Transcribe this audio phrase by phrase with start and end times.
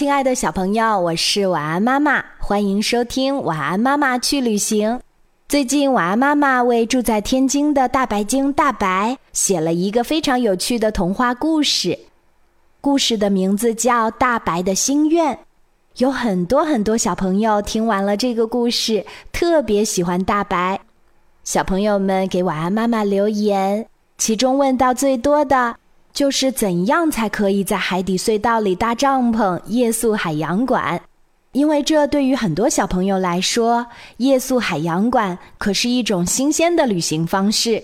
[0.00, 4.98] 亲爱的小朋友，我是晚安妈妈，欢迎收听晚安妈妈去旅行。
[5.46, 11.98] 最近，晚安妈妈为住在天津的大白鲸大白写了一个非常有趣的童话故事，
[12.80, 15.34] 故事的名字叫《大白的心愿》。
[15.98, 20.80] 有很多很多小朋友听完了这个故事，特别喜欢大白。
[21.44, 23.86] 小朋友们给晚安妈妈留言，
[24.16, 25.76] 其中问到最多的。
[26.12, 31.00] 就是怎样才可以在海底隧道里搭帐篷夜宿海洋馆？
[31.52, 33.86] 因为这对于很多小朋友来说，
[34.18, 37.82] 夜宿海洋馆可是一种新鲜的旅行方式。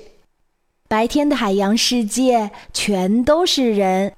[0.89, 4.13] 白天的海洋世界全都是人。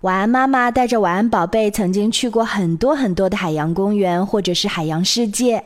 [0.00, 5.64] 晚安妈妈带着晚安宝贝曾经去过很多很多的海洋公园或者是海洋世界。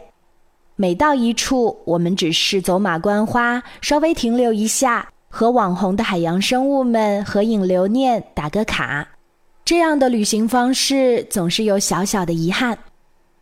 [0.76, 5.11] 每到一处，我们只是走马观花，稍微停留一下。
[5.34, 9.08] 和网红的海洋生物们合影留念，打个卡，
[9.64, 12.78] 这样的旅行方式总是有小小的遗憾。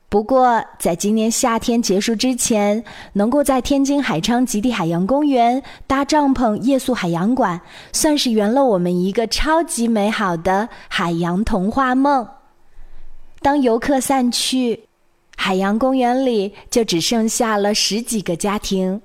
[0.09, 7.61] 不过，在今年夏天结束之前，能够在天津海昌极地海洋公园搭帐篷夜宿海洋馆，
[7.93, 12.27] 算是圆了我们一个超级美好的海洋童话梦。
[13.43, 14.85] 当游客散去，
[15.37, 19.03] 海洋公园里就只剩下了十几个家庭。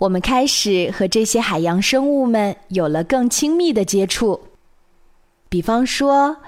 [0.00, 4.40] 我们开始和这些海洋生物们有了更亲密的接触。
[5.50, 6.38] 比方说，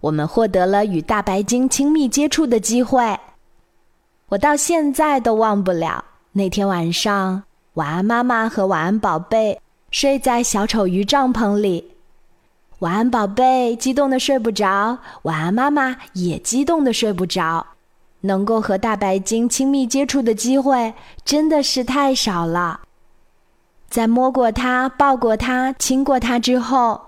[0.00, 3.18] 我们获得了与大白鲸亲密接触的机会。
[4.28, 7.42] 我到现在都忘不了那天晚上，
[7.74, 9.58] 晚安妈妈和晚安宝贝
[9.90, 11.92] 睡在小丑鱼帐篷里。
[12.80, 17.66] 晚安宝贝激动的睡不着，晚安妈妈也激动的睡不着。
[18.20, 20.92] 能够和大白鲸亲密接触的机会
[21.24, 22.80] 真的是太少了。
[23.88, 27.00] 在摸过它、抱过它、亲过它之后，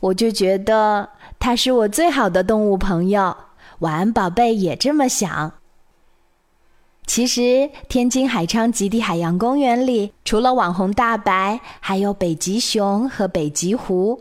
[0.00, 3.36] 我就觉得它是我最好的动物朋友。
[3.80, 5.52] 晚安，宝贝，也这么想。
[7.06, 14.20] 其实，天津海昌极地海洋公园里，除了网红大白，还有北极熊和北极狐。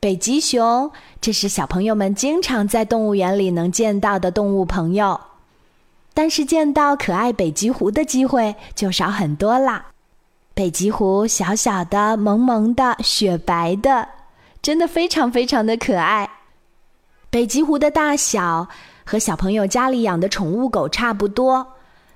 [0.00, 0.90] 北极熊，
[1.20, 5.20] 这是小朋友们经常在动物园里能见到的动物朋友，
[6.14, 9.86] 但是见到可爱北极狐的机会就少很多啦。
[10.58, 14.08] 北极狐小小的、萌萌的、雪白的，
[14.60, 16.28] 真的非常非常的可爱。
[17.30, 18.66] 北极狐的大小
[19.04, 21.64] 和小朋友家里养的宠物狗差不多，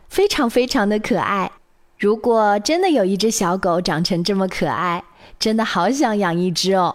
[0.08, 1.52] 非常非常的可爱。
[1.96, 5.04] 如果真的有一只小狗长成这么可爱，
[5.38, 6.92] 真的好想养一只哦。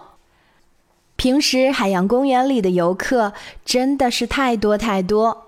[1.16, 3.32] 平时海洋公园里的游客
[3.64, 5.46] 真的是太多太多，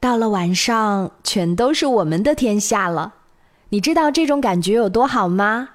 [0.00, 3.14] 到了晚上全都是我们的天下了。
[3.68, 5.70] 你知道这种感觉有多好吗？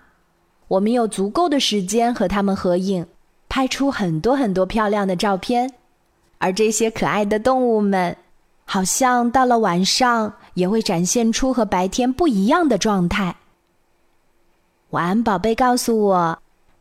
[0.70, 3.06] 我们有足够的时间和他们合影，
[3.50, 5.74] 拍出很多很多漂亮的照片。
[6.38, 8.16] 而这些可爱的动物们，
[8.66, 13.36] 好像到了晚上也会展现出和白天不一样的状态。
[14.92, 16.40] 晚安，宝贝，告诉我，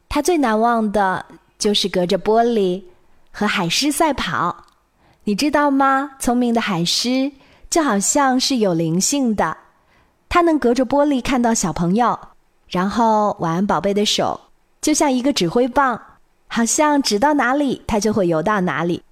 [0.09, 1.27] 他最难忘的
[1.59, 2.83] 就是隔着玻璃
[3.33, 4.65] 和海狮赛跑。
[5.25, 6.13] 你知道吗？
[6.21, 7.33] 聪明的海狮
[7.69, 9.57] 就好像是有灵性的。
[10.31, 12.19] 它能隔着玻璃看到小朋友，
[12.69, 14.41] 然后晚安宝贝的手
[14.81, 16.01] 就像一个指挥棒，
[16.47, 19.03] 好像指到哪里它就会游到哪里。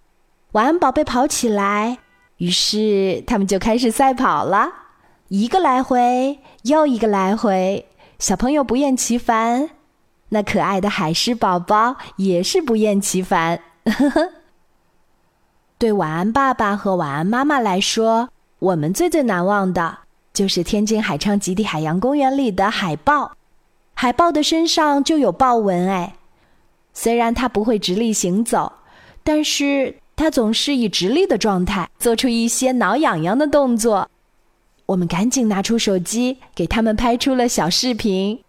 [0.52, 1.98] 晚安宝贝跑起来，
[2.36, 4.70] 于是他们就开始赛跑了，
[5.26, 7.86] 一个来回又一个来回，
[8.20, 9.70] 小朋友不厌其烦，
[10.28, 13.60] 那可爱的海狮宝宝也是不厌其烦。
[15.78, 18.28] 对晚安爸爸和晚安妈妈来说，
[18.60, 19.98] 我们最最难忘的。
[20.32, 23.32] 就是天津海昌极地海洋公园里的海豹，
[23.94, 26.14] 海豹的身上就有豹纹哎。
[26.94, 28.72] 虽然它不会直立行走，
[29.22, 34.08] 但是它总是以直立的状态做出一些挠痒痒的动作。
[34.86, 38.42] 我们赶紧拿出手机给他们拍出了小视频，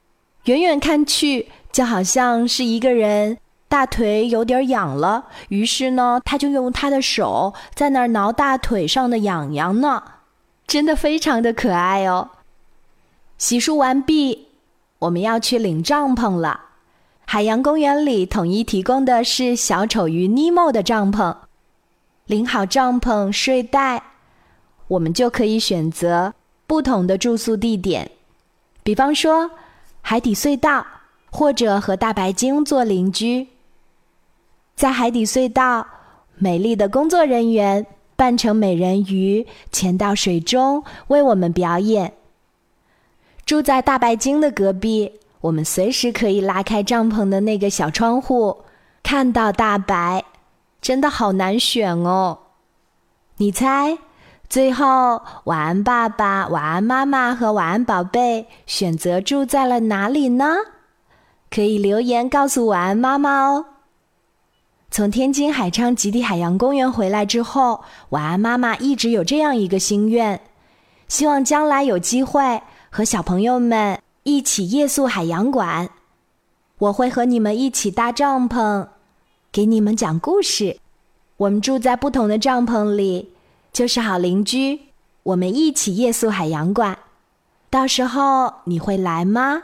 [0.45, 3.37] 远远看去就好像是一个人
[3.67, 10.01] 大腿有点痒了，于是呢，他就用他的手在那儿挠大腿上的痒痒呢。
[10.69, 12.29] 真的非常的可爱哦！
[13.39, 14.49] 洗漱完毕，
[14.99, 16.65] 我们要去领帐篷了。
[17.25, 21.35] 海洋公园里统一提供的是小丑鱼尼莫的帐篷。
[22.27, 24.03] 领好帐篷、睡袋，
[24.89, 26.35] 我们就可以选择
[26.67, 28.11] 不同的住宿地点，
[28.83, 29.49] 比方说
[30.01, 30.85] 海底隧道，
[31.31, 33.47] 或者和大白鲸做邻居。
[34.75, 35.87] 在海底隧道，
[36.35, 37.83] 美丽的工作人员。
[38.19, 42.11] 扮成美人鱼，潜到水中为我们表演。
[43.45, 48.57] 住在大白鲸的隔壁，我们随时可以拉开帐篷的那个小窗户，
[49.01, 50.25] 看到大白，
[50.81, 52.39] 真的好难选哦。
[53.37, 53.97] 你猜，
[54.49, 60.57] 最后晚安爸爸、晚安妈妈和晚安宝贝选择住在了哪里呢？
[61.49, 63.65] 可以留言告诉晚安妈妈哦。
[64.91, 70.41] 从天津海昌极地海洋公园回来之后，晚安妈妈一直有这样一个心愿，
[71.07, 75.89] 希望将来有机会和小朋友们一起夜宿海洋馆。
[76.79, 78.87] 我会和你们一起搭帐篷，
[79.51, 80.79] 给你们讲故事。
[81.37, 83.33] 我们住在不同的帐篷里，
[83.71, 84.79] 就是好邻居。
[85.23, 86.97] 我们一起夜宿海洋馆，
[87.69, 89.63] 到时候你会来吗？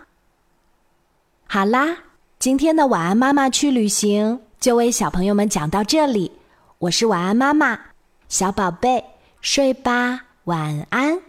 [1.48, 1.98] 好啦，
[2.38, 4.42] 今天的晚安妈妈去旅行。
[4.66, 6.32] 就为小朋友们讲到这里，
[6.80, 7.80] 我是晚安妈妈，
[8.30, 9.06] 小宝贝
[9.40, 11.22] 睡吧，晚安。